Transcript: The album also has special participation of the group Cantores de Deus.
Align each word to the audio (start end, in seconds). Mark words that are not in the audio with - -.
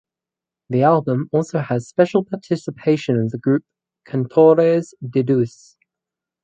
The 0.71 0.81
album 0.81 1.29
also 1.31 1.59
has 1.59 1.87
special 1.87 2.25
participation 2.25 3.19
of 3.19 3.29
the 3.29 3.37
group 3.37 3.63
Cantores 4.07 4.95
de 5.07 5.21
Deus. 5.21 5.77